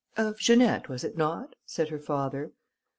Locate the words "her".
1.89-1.99